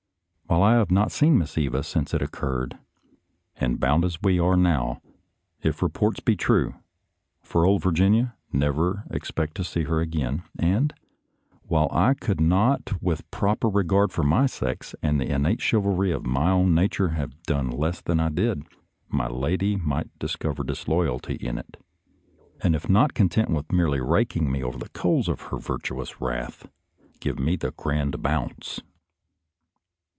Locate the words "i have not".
0.63-1.13